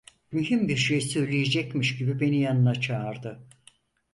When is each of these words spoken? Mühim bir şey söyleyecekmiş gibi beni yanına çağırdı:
Mühim 0.31 0.67
bir 0.67 0.77
şey 0.77 1.01
söyleyecekmiş 1.01 1.97
gibi 1.97 2.19
beni 2.19 2.39
yanına 2.39 2.75
çağırdı: 2.75 3.39